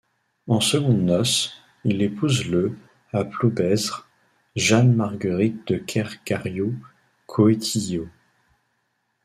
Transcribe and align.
En 0.47 0.59
secondes 0.61 1.03
noces, 1.03 1.53
il 1.85 2.01
épouse 2.01 2.49
le 2.49 2.75
à 3.13 3.23
Ploubezre, 3.23 4.09
Jeanne-Marguerite 4.55 5.67
de 5.67 5.77
Kergariou-Coëtilliau. 5.77 8.09